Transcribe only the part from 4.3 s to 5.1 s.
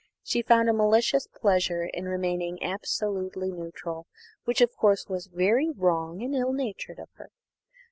which of course